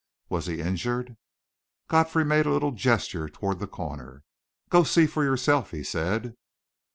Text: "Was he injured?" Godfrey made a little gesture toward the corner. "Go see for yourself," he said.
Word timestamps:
"Was 0.29 0.47
he 0.47 0.59
injured?" 0.61 1.15
Godfrey 1.87 2.25
made 2.25 2.47
a 2.47 2.51
little 2.51 2.71
gesture 2.71 3.29
toward 3.29 3.59
the 3.59 3.67
corner. 3.67 4.23
"Go 4.71 4.83
see 4.83 5.05
for 5.05 5.23
yourself," 5.23 5.69
he 5.69 5.83
said. 5.83 6.35